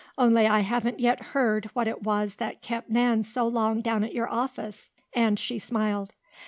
Only 0.17 0.47
I 0.47 0.61
haven't 0.61 0.99
yet 0.99 1.21
heard 1.21 1.69
what 1.75 1.87
it 1.87 2.01
was 2.01 2.37
that 2.37 2.63
kept 2.63 2.89
Nan 2.89 3.23
so 3.23 3.47
long 3.47 3.81
down 3.81 4.03
at 4.03 4.15
your 4.15 4.27
office," 4.31 4.89
and 5.13 5.37
she 5.37 5.59
smiled. 5.59 6.15